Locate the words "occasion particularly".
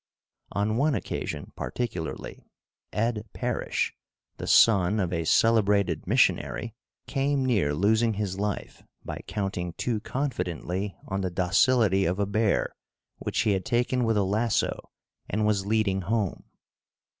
0.95-2.47